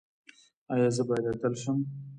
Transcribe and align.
ایا 0.73 0.89
زه 0.95 1.01
باید 1.07 1.25
اتل 1.31 1.53
شم؟ 1.61 1.77